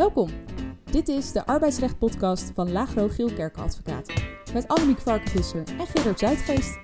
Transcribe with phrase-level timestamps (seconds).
[0.00, 0.30] Welkom.
[0.90, 4.14] Dit is de arbeidsrecht-podcast van Lagro Geelkerken Advocaten.
[4.52, 6.78] Met Annemiek Varkenvisser en Gerard Zuidgeest.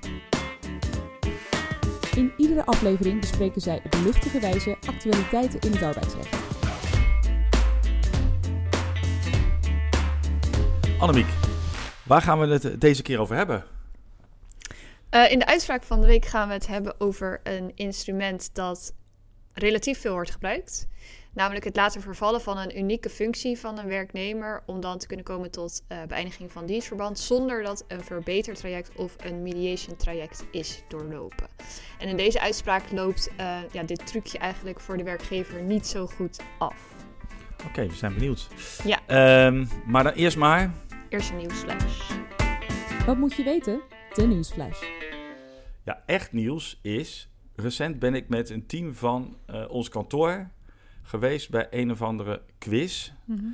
[2.16, 6.36] In iedere aflevering bespreken zij op luchtige wijze actualiteiten in het arbeidsrecht.
[10.98, 11.28] Annemiek,
[12.02, 13.64] waar gaan we het deze keer over hebben?
[15.10, 18.94] Uh, in de uitspraak van de week gaan we het hebben over een instrument dat
[19.52, 20.88] relatief veel wordt gebruikt.
[21.36, 25.24] Namelijk het laten vervallen van een unieke functie van een werknemer om dan te kunnen
[25.24, 30.82] komen tot uh, beëindiging van dienstverband zonder dat een verbetertraject of een mediation traject is
[30.88, 31.46] doorlopen.
[31.98, 36.06] En in deze uitspraak loopt uh, ja, dit trucje eigenlijk voor de werkgever niet zo
[36.06, 36.94] goed af.
[37.52, 38.48] Oké, okay, we zijn benieuwd.
[38.84, 39.46] Ja.
[39.46, 40.72] Um, maar dan eerst maar.
[41.08, 42.10] Eerst een nieuwsflash.
[43.06, 43.80] Wat moet je weten?
[44.14, 44.82] De nieuwsflash.
[45.84, 47.28] Ja, echt nieuws is.
[47.56, 50.54] Recent ben ik met een team van uh, ons kantoor
[51.06, 53.12] geweest bij een of andere quiz.
[53.24, 53.44] Mhm.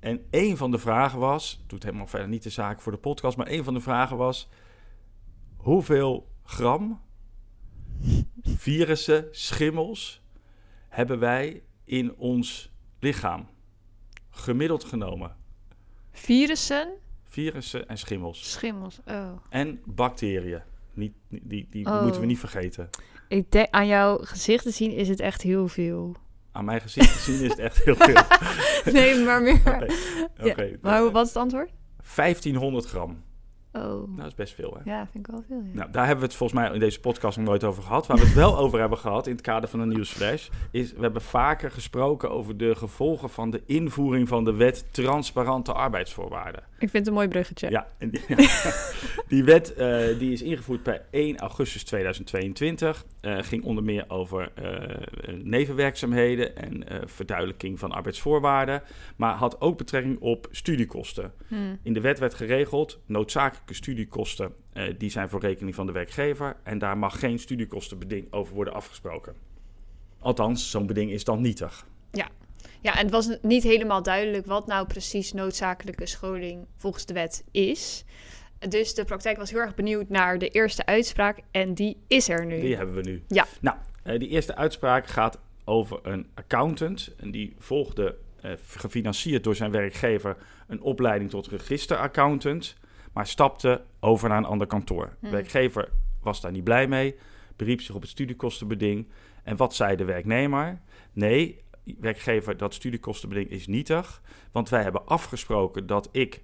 [0.00, 3.36] En een van de vragen was, doet helemaal verder niet de zaak voor de podcast,
[3.36, 4.48] maar een van de vragen was:
[5.56, 7.00] hoeveel gram
[8.42, 10.22] virussen, schimmels
[10.88, 13.48] hebben wij in ons lichaam?
[14.30, 15.36] Gemiddeld genomen.
[16.12, 16.88] Virussen?
[17.24, 18.50] Virussen en schimmels.
[18.50, 19.32] Schimmels, oh.
[19.48, 20.62] En bacteriën.
[20.92, 22.02] Niet, die die, die Oh.
[22.02, 22.88] moeten we niet vergeten.
[23.28, 26.16] Ik denk, aan jouw gezicht te zien is het echt heel veel.
[26.52, 28.22] Aan mijn gezicht te zien is het echt heel veel.
[28.92, 29.60] nee, maar meer.
[30.40, 30.76] Oké, Ja.
[30.80, 31.70] Maar wat is het antwoord?
[32.14, 33.22] 1500 gram.
[33.72, 34.90] Oh, Nou, dat is best veel, hè?
[34.90, 35.62] ja, vind ik wel veel.
[35.64, 35.78] Ja.
[35.78, 38.06] Nou, daar hebben we het volgens mij in deze podcast nog nooit over gehad.
[38.06, 40.48] Waar we het wel over hebben gehad in het kader van de nieuwsflash...
[40.70, 45.72] is we hebben vaker gesproken over de gevolgen van de invoering van de wet transparante
[45.72, 46.62] arbeidsvoorwaarden.
[46.78, 47.70] Ik vind het een mooi bruggetje.
[47.70, 47.86] Ja,
[49.28, 53.04] die wet eh, die is ingevoerd per 1 augustus 2022.
[53.20, 58.82] Eh, ging onder meer over eh, nevenwerkzaamheden en eh, verduidelijking van arbeidsvoorwaarden.
[59.16, 61.32] Maar had ook betrekking op studiekosten.
[61.48, 61.78] Hmm.
[61.82, 64.54] In de wet werd geregeld, noodzakelijke studiekosten,
[64.98, 66.56] die zijn voor rekening van de werkgever.
[66.62, 69.34] En daar mag geen studiekostenbeding over worden afgesproken.
[70.18, 71.86] Althans, zo'n beding is dan nietig.
[72.82, 77.44] Ja, en het was niet helemaal duidelijk wat nou precies noodzakelijke scholing volgens de wet
[77.50, 78.04] is.
[78.68, 82.46] Dus de praktijk was heel erg benieuwd naar de eerste uitspraak en die is er
[82.46, 82.60] nu.
[82.60, 83.22] Die hebben we nu.
[83.28, 83.46] Ja.
[83.60, 87.14] Nou, eh, die eerste uitspraak gaat over een accountant.
[87.16, 92.76] En die volgde, eh, gefinancierd door zijn werkgever, een opleiding tot registeraccountant.
[93.12, 95.04] Maar stapte over naar een ander kantoor.
[95.06, 95.30] De Hmm.
[95.30, 95.88] werkgever
[96.22, 97.14] was daar niet blij mee.
[97.56, 99.08] Beriep zich op het studiekostenbeding.
[99.42, 100.80] En wat zei de werknemer?
[101.12, 101.60] Nee,
[102.00, 104.22] werkgever, dat studiekostenbeding is nietig.
[104.52, 106.40] Want wij hebben afgesproken dat ik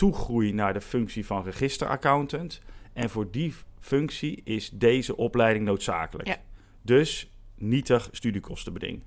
[0.00, 2.60] toegroei naar de functie van registeraccountant.
[2.92, 6.28] En voor die functie is deze opleiding noodzakelijk.
[6.28, 6.36] Ja.
[6.82, 9.02] Dus nietig studiekostenbeding.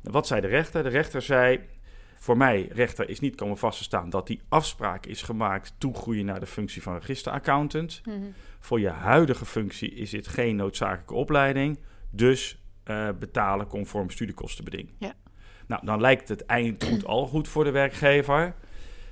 [0.00, 0.82] Nou, Wat zei de rechter?
[0.82, 1.60] De rechter zei,
[2.14, 6.24] voor mij, rechter, is niet komen vast te staan dat die afspraak is gemaakt toegroeien
[6.24, 8.00] naar de functie van registeraccountant.
[8.04, 8.16] Mhm.
[8.58, 11.78] Voor je huidige functie is dit geen noodzakelijke opleiding,
[12.10, 14.90] dus eh, betalen conform studiekostenbeding.
[14.98, 15.14] Ja.
[15.66, 18.54] Nou, dan lijkt het eindgoed al goed voor de werkgever.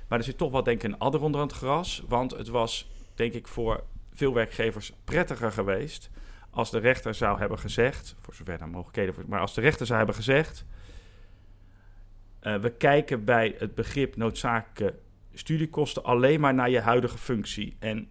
[0.07, 2.03] Maar er zit toch wel denk ik een adder onder het gras.
[2.07, 6.09] Want het was denk ik voor veel werkgevers prettiger geweest
[6.49, 9.85] als de rechter zou hebben gezegd, voor zover daar mogelijkheden voor, maar als de rechter
[9.85, 10.65] zou hebben gezegd,
[12.39, 14.99] eh, we kijken bij het begrip noodzakelijke
[15.33, 17.75] studiekosten alleen maar naar je huidige functie.
[17.79, 18.07] En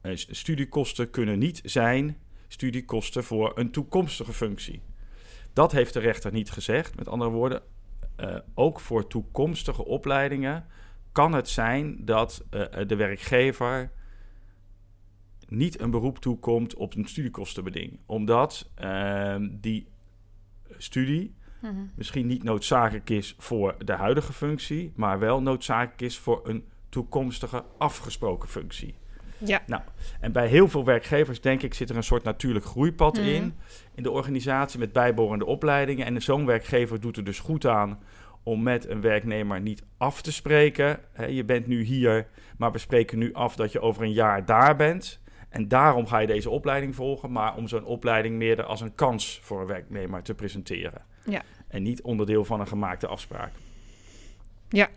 [0.00, 2.18] eh, studiekosten kunnen niet zijn
[2.48, 4.82] studiekosten voor een toekomstige functie.
[5.52, 6.96] Dat heeft de rechter niet gezegd.
[6.96, 7.62] Met andere woorden,
[8.16, 10.66] eh, ook voor toekomstige opleidingen
[11.16, 13.90] kan het zijn dat eh, de werkgever
[15.48, 17.98] niet een beroep toekomt op een studiekostenbeding.
[18.06, 19.86] Omdat ehm, die
[20.76, 21.74] studie Mhm.
[21.94, 27.64] misschien niet noodzakelijk is voor de huidige functie, maar wel noodzakelijk is voor een toekomstige
[27.78, 28.94] afgesproken functie.
[29.38, 29.62] Ja.
[29.66, 29.82] Nou,
[30.20, 33.26] en bij heel veel werkgevers, denk ik, zit er een soort natuurlijk groeipad Mhm.
[33.26, 33.54] in.
[33.94, 36.06] In de organisatie met bijbehorende opleidingen.
[36.06, 37.98] En zo'n werkgever doet er dus goed aan
[38.46, 41.00] om met een werknemer niet af te spreken.
[41.28, 42.26] Je bent nu hier,
[42.58, 45.20] maar we spreken nu af dat je over een jaar daar bent.
[45.48, 49.40] En daarom ga je deze opleiding volgen, maar om zo'n opleiding meer als een kans
[49.42, 51.02] voor een werknemer te presenteren.
[51.24, 51.42] Ja.
[51.68, 53.52] En niet onderdeel van een gemaakte afspraak.
[54.68, 54.88] Ja.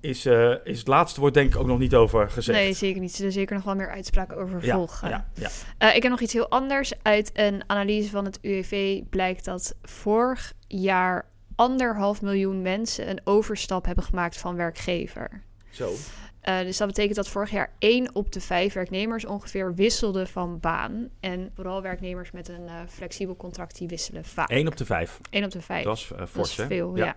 [0.00, 2.58] Is, eh, is het laatste woord denk ik ook nog niet over gezegd.
[2.58, 3.10] Nee, zeker niet.
[3.10, 5.08] Er zullen zeker nog wel meer uitspraken over ja, volgen.
[5.08, 5.48] ja, ja.
[5.78, 6.92] Eh, ik heb nog iets heel anders.
[7.02, 13.84] Uit een analyse van het UWV blijkt dat vorig jaar anderhalf miljoen mensen een overstap
[13.84, 15.42] hebben gemaakt van werkgever.
[15.70, 15.94] Zo.
[16.40, 20.60] Eh, dus dat betekent dat vorig jaar één op de vijf werknemers ongeveer wisselde van
[20.60, 21.08] baan.
[21.20, 24.48] En vooral werknemers met een eh, flexibel contract die wisselen vaak.
[24.50, 25.18] 1 op de 5.
[25.30, 25.84] Één op de vijf.
[25.84, 27.16] Dat is eh, Dat fors, is veel, ja.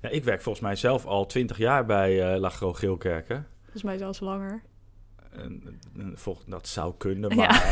[0.00, 3.46] Ja, ik werk volgens mij zelf al twintig jaar bij uh, Lagro Geelkerken.
[3.62, 4.62] Volgens mij zelfs langer.
[5.36, 6.16] En, en,
[6.46, 7.62] dat zou kunnen, maar ja.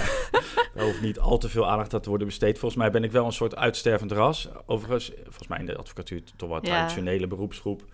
[0.74, 2.58] er hoeft niet al te veel aandacht aan te worden besteed.
[2.58, 4.48] Volgens mij ben ik wel een soort uitstervend ras.
[4.66, 7.84] Overigens, volgens mij in de advocatuur toch wel een traditionele beroepsgroep.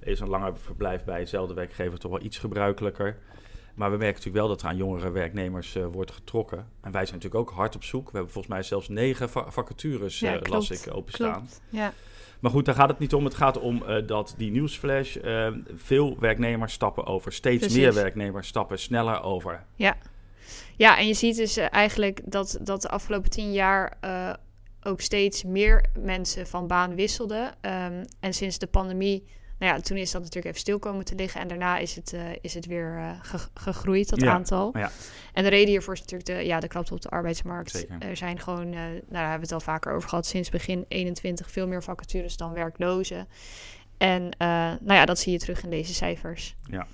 [0.00, 3.18] Is een langer verblijf bij dezelfde werkgever toch wel iets gebruikelijker.
[3.74, 6.58] Maar we merken natuurlijk wel dat er aan jongere werknemers uh, wordt getrokken.
[6.58, 8.04] En wij zijn natuurlijk ook hard op zoek.
[8.04, 11.32] We hebben volgens mij zelfs negen vacatures, uh, las ik, openstaan.
[11.32, 11.60] Klopt.
[11.68, 11.92] Ja.
[12.40, 13.24] Maar goed, daar gaat het niet om.
[13.24, 15.16] Het gaat om uh, dat die nieuwsflash,
[15.74, 17.32] veel werknemers stappen over.
[17.32, 19.64] Steeds meer werknemers stappen sneller over.
[19.74, 19.96] Ja,
[20.76, 23.98] ja en je ziet dus eigenlijk dat, dat de afgelopen tien jaar
[24.82, 27.44] ook steeds meer mensen van baan wisselden.
[27.44, 29.24] Um, en sinds de pandemie
[29.58, 31.40] nou ja, toen is dat natuurlijk even stil komen te liggen.
[31.40, 33.10] En daarna is het, uh, is het weer uh,
[33.54, 34.78] gegroeid, dat aantal.
[34.78, 34.90] Ja.
[35.32, 37.70] En de reden hiervoor is natuurlijk de, ja, de krapte op de arbeidsmarkt.
[37.70, 37.96] Zeker.
[37.98, 40.84] Er zijn gewoon, uh, nou, daar hebben we het al vaker over gehad, sinds begin
[40.88, 43.28] 21 veel meer vacatures dan werklozen.
[43.98, 46.54] En nou ja, dat zie je terug in deze cijfers.
[46.70, 46.86] Ja.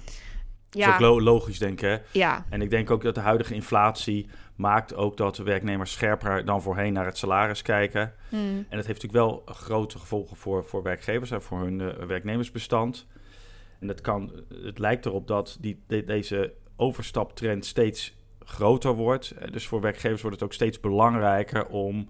[0.75, 0.87] Ja.
[0.87, 1.89] Dat is ook logisch, denk ik.
[1.89, 1.99] Hè?
[2.11, 2.45] Ja.
[2.51, 6.63] En ik denk ook dat de huidige inflatie maakt ook dat de werknemers scherper dan
[6.63, 8.13] voorheen naar het salaris kijken.
[8.29, 8.57] Hmm.
[8.69, 13.07] En dat heeft natuurlijk wel grote gevolgen voor, voor werkgevers en voor hun uh, werknemersbestand.
[13.81, 14.33] En dat kan,
[14.63, 19.31] het lijkt erop dat die, deze overstaptrend steeds groter wordt.
[19.31, 22.09] Eh, dus voor werkgevers wordt het ook steeds belangrijker om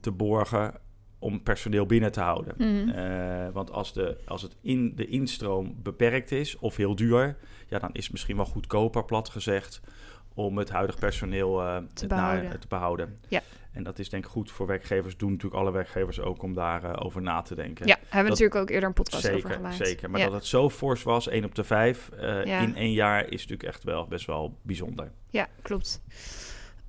[0.00, 0.74] te borgen
[1.22, 2.54] om personeel binnen te houden.
[2.56, 2.88] Hmm.
[2.88, 7.36] Eh, want als, de, als het in de instroom beperkt is of heel duur,
[7.68, 9.80] ja, dan is het misschien wel goedkoper, plat gezegd,
[10.34, 12.44] om het huidige personeel uh, te, behouden.
[12.44, 13.18] Naar, te behouden.
[13.28, 13.40] Ja.
[13.72, 15.16] En dat is denk ik goed voor werkgevers.
[15.16, 17.86] Doen natuurlijk alle werkgevers ook om daarover uh, over na te denken.
[17.86, 19.76] Ja, hebben we natuurlijk ook eerder een podcast zeker, over gemaakt.
[19.76, 22.60] Zeker, maar dat het zo fors was, 1 op de 5 ja.
[22.60, 25.10] in één jaar, is natuurlijk echt wel best wel bijzonder.
[25.30, 26.02] Ja, klopt.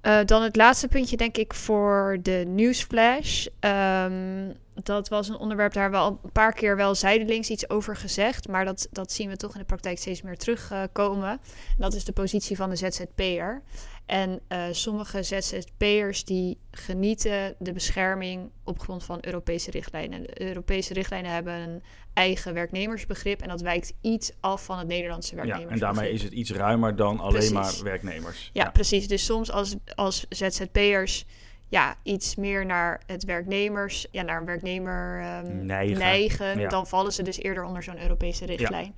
[0.03, 3.45] Uh, dan het laatste puntje, denk ik, voor de nieuwsflash.
[3.59, 8.47] Um, dat was een onderwerp, daar wel een paar keer wel zijdelings iets over gezegd.
[8.47, 11.39] Maar dat, dat zien we toch in de praktijk steeds meer terugkomen.
[11.77, 13.61] Dat is de positie van de ZZP'er.
[14.05, 20.23] En uh, sommige ZZP'ers die genieten de bescherming op grond van Europese richtlijnen.
[20.23, 21.83] De Europese richtlijnen hebben een
[22.13, 25.79] eigen werknemersbegrip en dat wijkt iets af van het Nederlandse werknemersbegrip.
[25.79, 28.49] Ja, en daarmee is het iets ruimer dan alleen maar werknemers.
[28.53, 29.07] Ja, ja, precies.
[29.07, 31.25] Dus soms als, als ZZP'ers
[31.73, 37.23] ja, iets meer naar het werknemers, ja, naar een werknemer um, neigen, dan vallen ze
[37.23, 38.95] dus eerder onder zo'n Europese richtlijn.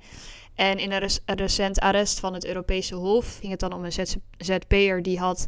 [0.56, 3.92] En in een recent arrest van het Europese Hof ging het dan om een
[4.38, 5.46] ZZP'er die had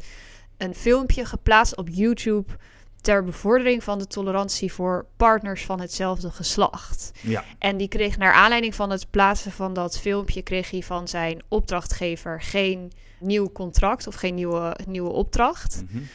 [0.57, 2.53] een filmpje geplaatst op YouTube
[3.01, 7.11] ter bevordering van de tolerantie voor partners van hetzelfde geslacht.
[7.21, 7.45] Ja.
[7.59, 11.43] En die kreeg naar aanleiding van het plaatsen van dat filmpje kreeg hij van zijn
[11.49, 15.83] opdrachtgever geen nieuw contract of geen nieuwe, nieuwe opdracht.
[15.91, 16.07] Mm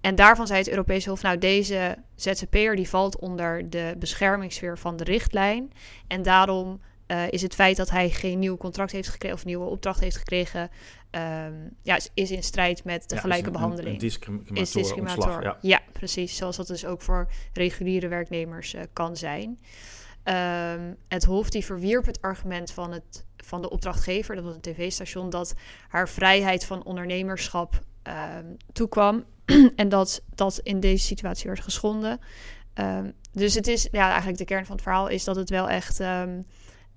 [0.00, 4.96] en daarvan zei het Europese Hof, nou deze ZZP'er die valt onder de beschermingssfeer van
[4.96, 5.72] de richtlijn.
[6.06, 9.64] En daarom uh, is het feit dat hij geen nieuw contract heeft gekregen of nieuwe
[9.64, 10.70] opdracht heeft gekregen,
[11.10, 14.02] um, ja, is in strijd met de gelijke een, behandeling.
[14.02, 15.42] Een, is discriminator.
[15.42, 15.58] Ja.
[15.60, 15.80] ja.
[15.92, 16.36] precies.
[16.36, 19.58] Zoals dat dus ook voor reguliere werknemers uh, kan zijn.
[20.24, 24.60] Um, het Hof die verwierp het argument van, het, van de opdrachtgever, dat was een
[24.60, 25.54] tv-station, dat
[25.88, 29.24] haar vrijheid van ondernemerschap um, toekwam
[29.76, 32.20] en dat dat in deze situatie werd geschonden.
[32.74, 35.68] Um, dus het is ja, eigenlijk de kern van het verhaal is dat het wel
[35.68, 36.46] echt um,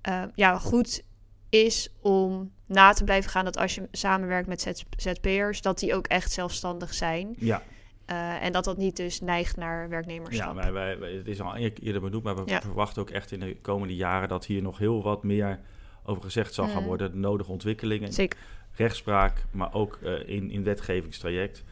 [0.08, 1.02] uh, ja, goed
[1.48, 6.06] is om na te blijven gaan dat als je samenwerkt met ZP'ers, dat die ook
[6.06, 7.34] echt zelfstandig zijn.
[7.38, 7.62] Ja.
[8.10, 10.56] Uh, en dat dat niet dus neigt naar werknemerschap.
[10.56, 12.60] Ja, wij, wij, het is al eerder benoemd, maar we ja.
[12.60, 15.60] verwachten ook echt in de komende jaren dat hier nog heel wat meer
[16.02, 16.86] over gezegd zal gaan mm.
[16.86, 17.10] worden.
[17.10, 18.12] De nodige ontwikkelingen.
[18.12, 18.38] Zeker.
[18.72, 21.64] Rechtspraak, maar ook uh, in, in wetgevingstraject.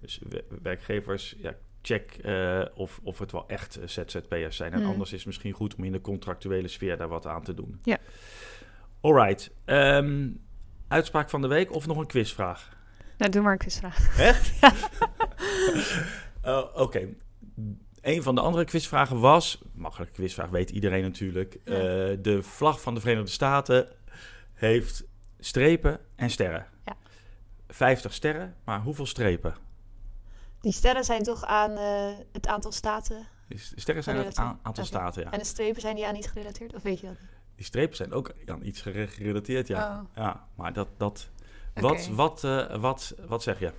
[0.00, 0.20] Dus
[0.62, 1.54] werkgevers, ja,
[1.86, 4.72] check uh, of, of het wel echt eh, ZZP'ers zijn.
[4.72, 4.86] En mm.
[4.86, 7.80] anders is het misschien goed om in de contractuele sfeer daar wat aan te doen.
[7.82, 7.98] Ja.
[9.00, 9.50] Alright.
[9.64, 10.40] Um,
[10.88, 12.68] uitspraak van de week of nog een quizvraag?
[13.18, 14.18] Nou, doe maar een quizvraag.
[14.18, 14.52] Echt?
[16.44, 16.82] uh, Oké.
[16.82, 17.16] Okay.
[18.00, 21.58] Een van de andere quizvragen was, makkelijke quizvraag weet iedereen natuurlijk.
[21.64, 21.72] Ja.
[21.72, 23.88] Uh, de vlag van de Verenigde Staten
[24.54, 25.04] heeft
[25.38, 26.66] strepen en sterren.
[26.84, 26.96] Ja.
[27.68, 29.65] 50 sterren, maar hoeveel strepen?
[30.66, 33.26] Die sterren zijn toch aan uh, het aantal staten?
[33.48, 35.30] Die sterren zijn aan het aantal staten, ja.
[35.30, 36.74] En de strepen zijn die aan iets gerelateerd?
[36.74, 37.16] Of weet je dat?
[37.56, 39.88] Die strepen zijn ook aan iets gerelateerd, ja.
[39.88, 40.22] Oh.
[40.22, 40.88] Ja, maar dat...
[40.96, 41.28] dat
[41.74, 41.82] okay.
[41.90, 43.72] wat, wat, uh, wat, wat zeg je?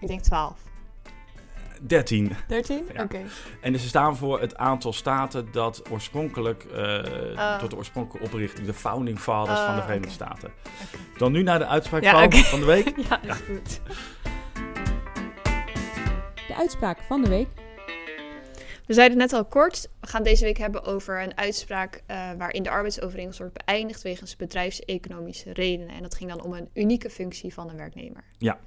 [0.00, 0.60] Ik denk 12.
[1.80, 2.32] 13.
[2.48, 2.76] 13?
[2.76, 2.82] Ja.
[2.90, 3.02] Oké.
[3.02, 3.24] Okay.
[3.60, 8.74] En ze staan voor het aantal staten dat oorspronkelijk, uh, tot de oorspronkelijke oprichting, de
[8.74, 10.36] founding fathers van de oh, Verenigde okay.
[10.36, 10.52] Staten.
[10.86, 11.18] Okay.
[11.18, 12.96] Dan nu naar de uitspraak ja, van, van de week.
[13.08, 13.34] ja, is ja.
[13.34, 13.80] goed
[16.56, 17.48] uitspraak van de week.
[18.86, 19.88] We zeiden het net al kort.
[20.00, 24.36] We gaan deze week hebben over een uitspraak uh, waarin de arbeidsovereenkomst wordt beëindigd wegens
[24.36, 25.94] bedrijfseconomische redenen.
[25.94, 28.24] En dat ging dan om een unieke functie van een werknemer.
[28.38, 28.58] Ja.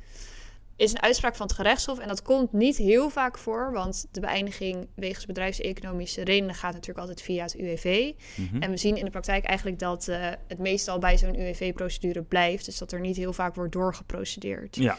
[0.80, 4.20] Is een uitspraak van het gerechtshof en dat komt niet heel vaak voor, want de
[4.20, 8.12] beëindiging wegens bedrijfseconomische redenen gaat natuurlijk altijd via het UWV.
[8.36, 8.62] Mhm.
[8.62, 12.66] En we zien in de praktijk eigenlijk dat uh, het meestal bij zo'n UWV-procedure blijft,
[12.66, 14.76] dus dat er niet heel vaak wordt doorgeprocedeerd.
[14.76, 14.98] Ja.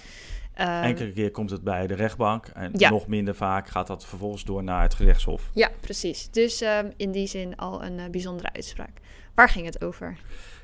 [0.60, 2.90] Um, Enkele keer komt het bij de rechtbank en Ja.
[2.90, 5.50] nog minder vaak gaat dat vervolgens door naar het gerechtshof.
[5.54, 6.30] Ja, precies.
[6.30, 9.00] Dus um, in die zin al een uh, bijzondere uitspraak.
[9.34, 10.18] Waar ging het over?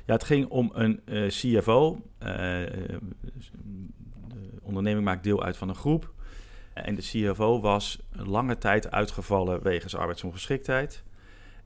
[0.05, 2.01] Ja, het ging om een uh, CFO.
[2.23, 2.59] Uh,
[4.67, 6.13] onderneming maakt deel uit van een groep.
[6.73, 11.03] En de CFO was lange tijd uitgevallen wegens arbeidsongeschiktheid.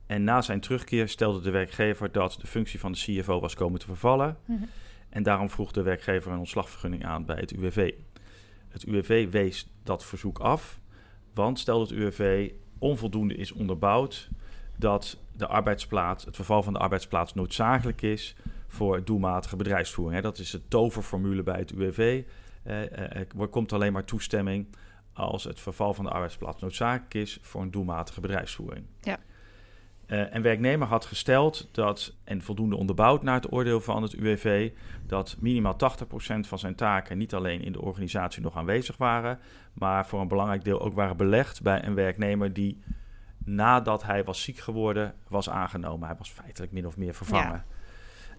[0.06, 3.80] En na zijn terugkeer stelde de werkgever dat de functie van de CFO was komen
[3.80, 4.36] te vervallen.
[4.44, 4.64] Mhm.
[5.08, 7.92] En daarom vroeg de werkgever een ontslagvergunning aan bij het UWV.
[8.68, 10.80] Het UWV wees dat verzoek af,
[11.34, 14.28] want stel dat het UWV onvoldoende is onderbouwd
[14.76, 18.36] dat de arbeidsplaats, het verval van de arbeidsplaats noodzakelijk is
[18.68, 20.22] voor doelmatige bedrijfsvoering.
[20.22, 22.22] Dat is de toverformule bij het UWV.
[22.62, 24.66] Eh, eh, er komt alleen maar toestemming
[25.12, 28.86] als het verval van de arbeidsplaats noodzakelijk is voor een doelmatige bedrijfsvoering.
[29.00, 29.18] Ja.
[30.06, 34.70] Uh, en werknemer had gesteld dat, en voldoende onderbouwd naar het oordeel van het UWV,
[35.06, 35.76] dat minimaal 80%
[36.40, 39.38] van zijn taken niet alleen in de organisatie nog aanwezig waren,
[39.72, 42.82] maar voor een belangrijk deel ook waren belegd bij een werknemer die
[43.44, 46.08] nadat hij was ziek geworden was aangenomen.
[46.08, 47.64] Hij was feitelijk min of meer vervangen.
[47.68, 47.80] Ja.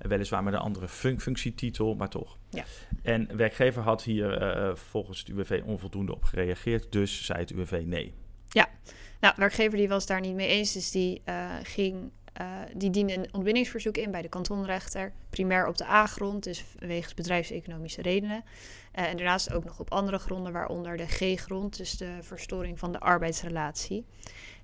[0.08, 2.38] Weliswaar met een andere fun functietitel, maar toch.
[2.50, 2.64] Ja.
[3.02, 7.84] En werkgever had hier uh, volgens het UWV onvoldoende op gereageerd, dus zei het UWV
[7.86, 8.14] nee.
[8.50, 8.70] Ja,
[9.20, 13.18] nou, werkgever die was daar niet mee eens, dus die uh, ging, uh, die diende
[13.18, 18.44] een ontbindingsverzoek in bij de kantonrechter, primair op de A-grond, dus wegens bedrijfseconomische redenen.
[18.92, 23.00] En daarnaast ook nog op andere gronden, waaronder de G-grond, dus de verstoring van de
[23.00, 24.06] arbeidsrelatie.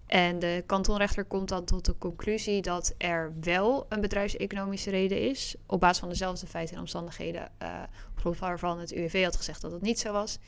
[0.10, 5.56] En de kantonrechter komt dan tot de conclusie dat er wel een bedrijfseconomische reden is,
[5.66, 9.62] op basis van dezelfde feiten en omstandigheden, uh, op grond waarvan het UWV had gezegd
[9.62, 10.40] dat het niet zo was.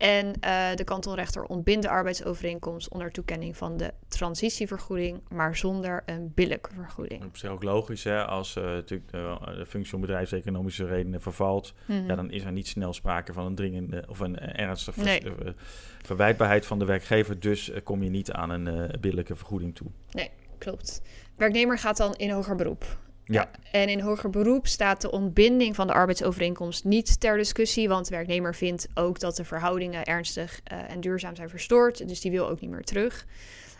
[0.00, 6.32] En uh, de kantonrechter ontbindt de arbeidsovereenkomst onder toekenning van de transitievergoeding, maar zonder een
[6.34, 7.24] billijke vergoeding.
[7.24, 8.24] Op zich ook logisch, hè?
[8.24, 11.92] als uh, natuurlijk de, de, functie om bedrijfseconomische redenen vervalt, Mhm.
[11.92, 12.08] mm -hmm.
[12.08, 15.20] ja, dan is er niet snel sprake van een dringende of een ernstige Nee.
[15.20, 15.54] ver,
[16.02, 19.86] verwijtbaarheid van de werkgever, dus kom je niet aan een uh, billijke vergoeding toe.
[20.10, 21.02] Nee, klopt.
[21.36, 22.98] Werknemer gaat dan in hoger beroep.
[23.32, 23.50] Ja.
[23.72, 28.14] En in hoger beroep staat de ontbinding van de arbeidsovereenkomst niet ter discussie, want de
[28.14, 32.48] werknemer vindt ook dat de verhoudingen ernstig uh, en duurzaam zijn verstoord, dus die wil
[32.48, 33.26] ook niet meer terug.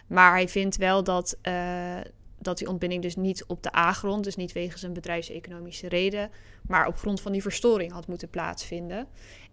[0.07, 1.97] Maar hij vindt wel dat, uh,
[2.39, 6.31] dat die ontbinding dus niet op de A-grond, dus niet wegens een bedrijfseconomische reden,
[6.67, 9.07] maar op grond van die verstoring had moeten plaatsvinden.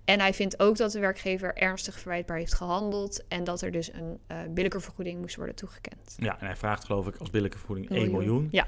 [0.05, 3.93] En hij vindt ook dat de werkgever ernstig verwijtbaar heeft gehandeld en dat er dus
[3.93, 6.15] een uh, billijke vergoeding moest worden toegekend.
[6.17, 8.47] Ja, en hij vraagt geloof ik als billijke vergoeding 1 miljoen.
[8.51, 8.67] Ja.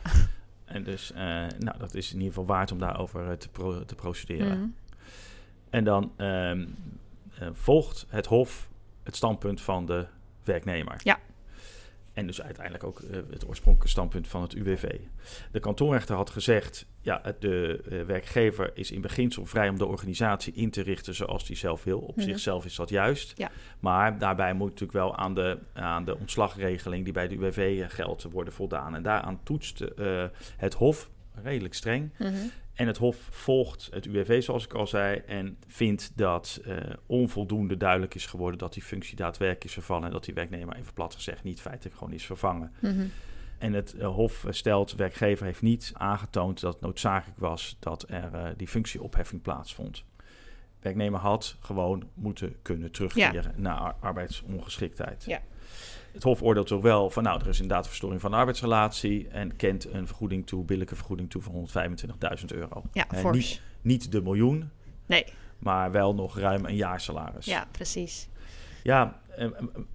[0.70, 1.20] En dus, uh,
[1.60, 4.60] nou, dat is in ieder geval waard om daarover uh, te, pro te procederen.
[4.60, 4.76] Mm.
[5.70, 6.52] En dan uh,
[7.52, 8.70] volgt het Hof
[9.04, 10.06] het standpunt van de
[10.44, 11.00] werknemer.
[11.04, 11.20] Ja.
[12.20, 14.96] En dus uiteindelijk ook uh, het oorspronkelijke standpunt van het UWV.
[15.52, 20.54] De kantonrechter had gezegd: ja, de uh, werkgever is in beginsel vrij om de organisatie
[20.54, 22.00] in te richten zoals hij zelf wil.
[22.00, 22.26] Op Mhm.
[22.26, 23.34] zichzelf is dat juist.
[23.38, 23.52] Ja.
[23.80, 28.24] Maar daarbij moet natuurlijk wel aan de, aan de ontslagregeling die bij de UWV geldt
[28.24, 28.96] worden voldaan.
[28.96, 30.24] En daaraan toetst uh,
[30.58, 31.10] het Hof
[31.44, 32.12] redelijk streng.
[32.18, 32.34] Mhm.
[32.80, 37.78] En het Hof volgt het UWV, zoals ik al zei, en vindt dat uh, onvoldoende
[37.78, 41.16] duidelijk is geworden dat die functie daadwerkelijk is vervallen en dat die werknemer, even plat
[41.16, 42.74] gezegd, niet feitelijk gewoon is vervangen.
[42.80, 43.06] Mhm.
[43.58, 48.34] En het uh, Hof stelt, werkgever heeft niet aangetoond dat het noodzakelijk was dat er
[48.34, 50.04] uh, die functieopheffing plaatsvond.
[50.80, 53.62] Werknemer had gewoon moeten kunnen terugkeren Ja.
[53.62, 55.24] naar ar arbeidsongeschiktheid.
[55.26, 55.42] Ja.
[56.14, 59.56] Het Hof oordeelt zo wel van, nou, er is inderdaad verstoring van de arbeidsrelatie en
[59.56, 61.68] kent een vergoeding toe, billijke vergoeding toe van
[62.40, 62.84] 125.000 euro.
[62.94, 63.38] Ja, fors.
[63.38, 64.72] niet, niet de miljoen,
[65.06, 65.26] Nee,
[65.60, 67.46] maar wel nog ruim een jaarsalaris.
[67.46, 68.30] ja, precies.
[68.84, 69.52] Ja, eh, eh,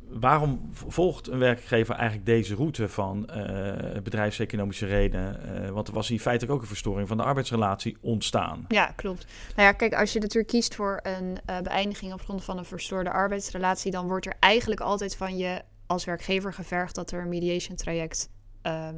[0.08, 5.72] waarom volgt een werkgever eigenlijk deze route van eh, bedrijfseconomische redenen?
[5.72, 8.64] Want er was hier feitelijk ook een verstoring van de arbeidsrelatie ontstaan.
[8.68, 9.26] Ja, klopt.
[9.56, 13.10] Nou ja, kijk, als je natuurlijk kiest voor een beëindiging op grond van een verstoorde
[13.10, 17.76] arbeidsrelatie, dan wordt er eigenlijk altijd van je als werkgever gevergd dat er een mediation
[17.76, 18.28] traject
[18.62, 18.96] ehm,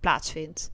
[0.00, 0.70] plaatsvindt.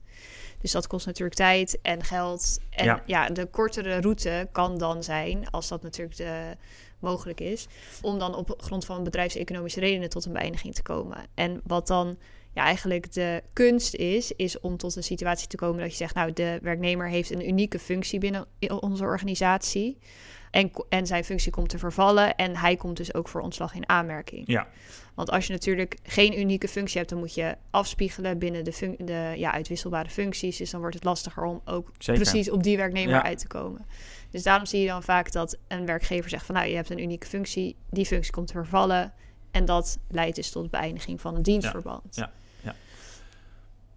[0.59, 2.59] Dus dat kost natuurlijk tijd en geld.
[2.69, 3.03] En ja.
[3.05, 3.29] Ja.
[3.29, 6.57] de kortere route kan dan zijn, als dat natuurlijk de,
[6.99, 7.67] mogelijk is,
[8.01, 11.17] om dan op grond van bedrijfseconomische redenen tot een beëindiging te komen.
[11.33, 12.17] En wat dan
[12.53, 16.15] ja, eigenlijk de kunst is, is om tot een situatie te komen dat je zegt,
[16.15, 18.45] nou, de werknemer heeft een unieke functie binnen
[18.79, 19.97] onze organisatie.
[20.53, 23.89] En, en zijn functie komt te vervallen en hij komt dus ook voor ontslag in
[23.89, 24.43] aanmerking.
[24.47, 24.67] Ja.
[25.13, 29.33] Want als je natuurlijk geen unieke functie hebt, dan moet je afspiegelen binnen de, de
[29.35, 30.57] ja, uitwisselbare functies.
[30.57, 33.85] Dus dan wordt het lastiger om ook precies op die werknemer uit te komen.
[34.29, 37.01] Dus daarom zie je dan vaak dat een werkgever zegt van nou, je hebt een
[37.01, 39.13] unieke functie, die functie komt te vervallen.
[39.51, 42.15] En dat leidt dus tot beëindiging van een dienstverband.
[42.15, 42.31] Ja.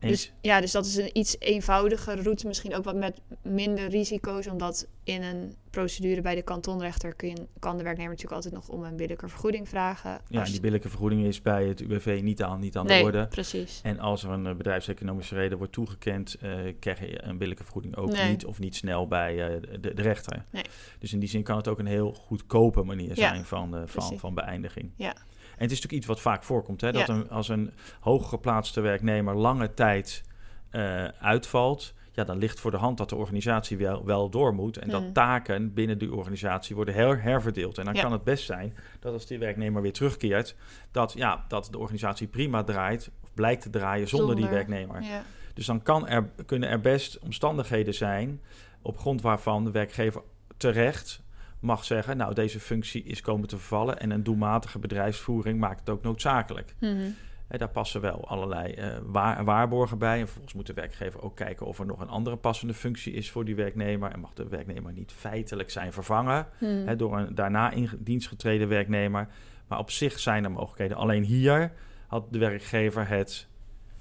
[0.08, 4.46] Dus, ja, dus dat is een iets eenvoudige route, misschien ook wat met minder risico's,
[4.46, 8.84] omdat in een procedure bij de kantonrechter kun kan de werknemer natuurlijk altijd nog om
[8.84, 10.20] een billijke vergoeding vragen.
[10.28, 13.26] Ja, die billijke vergoeding is bij het UWV niet aan, niet aan de orde.
[13.26, 13.80] precies.
[13.82, 17.96] En als er een eh, bedrijfseconomische reden wordt toegekend, uh, krijg je een billijke vergoeding
[17.96, 20.44] ook niet of niet snel bij uh, de, de, rechter.
[20.50, 20.64] Nee.
[20.98, 24.34] Dus in die zin kan het ook een heel goedkope manier zijn van, van, van
[24.34, 24.90] beëindiging.
[24.96, 25.16] Ja.
[25.56, 26.80] En het is natuurlijk iets wat vaak voorkomt.
[26.80, 26.92] Hè?
[26.92, 30.24] Dat een, als een hooggeplaatste werknemer lange tijd
[30.72, 34.76] uh, uitvalt, ja, dan ligt voor de hand dat de organisatie wel, wel door moet.
[34.76, 35.12] En dat hmm.
[35.12, 37.78] taken binnen die organisatie worden her, herverdeeld.
[37.78, 40.54] En dan kan het best zijn dat als die werknemer weer terugkeert,
[40.90, 45.02] dat, ja, dat de organisatie prima draait, of blijkt te draaien zonder, die werknemer.
[45.02, 45.22] Ja.
[45.54, 48.40] Dus dan kan er, kunnen er best omstandigheden zijn
[48.82, 50.22] op grond waarvan de werkgever
[50.56, 51.22] terecht
[51.60, 55.90] mag zeggen, nou deze functie is komen te vervallen en een doelmatige bedrijfsvoering maakt het
[55.90, 56.74] ook noodzakelijk.
[56.80, 57.14] Mm
[57.48, 60.18] daar passen wel allerlei uh, waar, waarborgen bij.
[60.18, 63.30] En vervolgens moet de werkgever ook kijken of er nog een andere passende functie is
[63.30, 64.10] voor die werknemer.
[64.10, 66.96] En mag de werknemer niet feitelijk zijn vervangen hmm.
[66.96, 69.28] door een daarna in dienst getreden werknemer.
[69.68, 70.96] Maar op zich zijn er mogelijkheden.
[70.96, 71.72] Alleen hier
[72.06, 73.48] had de werkgever het,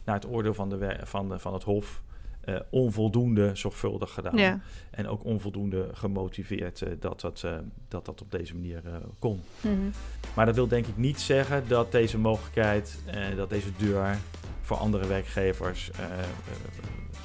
[0.03, 2.01] naar het oordeel van, de, van, de, van het Hof,
[2.45, 4.37] uh, onvoldoende zorgvuldig gedaan.
[4.37, 4.59] Ja.
[4.91, 7.51] En ook onvoldoende gemotiveerd uh, dat, dat, uh,
[7.87, 8.81] dat dat op deze manier
[9.19, 9.41] kon.
[9.61, 9.91] Mm -hmm.
[10.35, 12.99] Maar dat wil denk ik niet zeggen dat deze mogelijkheid,
[13.35, 14.17] dat deze deur
[14.61, 15.91] voor andere werkgevers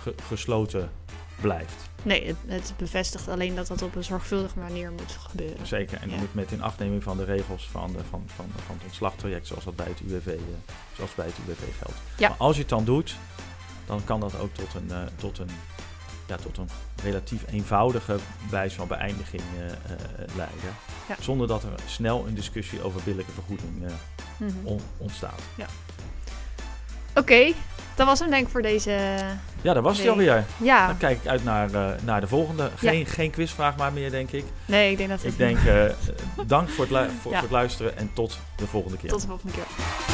[0.00, 0.90] ge gesloten
[1.40, 1.90] blijft.
[2.02, 5.66] Nee, het, het, bevestigt alleen dat dat op een zorgvuldige manier moet gebeuren.
[5.66, 6.16] Zeker, en ja.
[6.16, 9.76] moet met inachtneming van de regels van, de, van, van, van het ontslagtraject zoals dat
[9.76, 10.38] bij het UWV,
[10.96, 11.98] zoals bij het UWV geldt.
[12.16, 12.28] Ja.
[12.28, 13.16] Maar als je het dan doet,
[13.90, 15.50] dan kan dat ook tot een, uh, tot een,
[16.26, 16.68] ja, tot een
[17.02, 18.16] relatief eenvoudige
[18.50, 19.72] wijze van beëindiging uh, uh,
[20.36, 20.76] leiden.
[21.08, 21.16] Ja.
[21.20, 23.88] Zonder dat er snel een discussie over billijke vergoeding mm
[24.36, 24.66] -hmm.
[24.66, 25.40] on ontstaat.
[25.54, 25.66] Ja.
[27.10, 27.54] Oké, okay,
[27.94, 28.90] dat was hem denk ik voor deze.
[29.62, 30.44] Ja, dat was het alweer.
[30.56, 30.86] Ja.
[30.86, 31.70] Dan kijk ik uit naar,
[32.04, 32.70] naar de volgende.
[32.76, 33.04] Geen, ja.
[33.04, 34.44] geen quizvraag maar meer, denk ik.
[34.66, 35.32] Nee, ik denk dat het.
[35.32, 35.58] Ik denk,
[36.46, 37.38] dank voor het, voor, ja.
[37.38, 39.10] voor het luisteren en tot de volgende keer.
[39.10, 40.09] Tot de volgende keer.